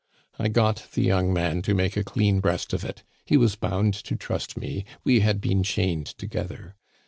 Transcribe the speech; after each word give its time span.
I 0.39 0.47
got 0.47 0.87
the 0.93 1.03
young 1.03 1.31
man 1.31 1.61
to 1.61 1.75
make 1.75 1.95
a 1.95 2.03
clean 2.03 2.39
breast 2.39 2.73
of 2.73 2.83
it; 2.83 3.03
he 3.23 3.37
was 3.37 3.55
bound 3.55 3.93
to 3.93 4.15
trust 4.15 4.57
me, 4.57 4.83
we 5.03 5.19
had 5.19 5.39
been 5.39 5.61
chained 5.61 6.07
together. 6.07 6.75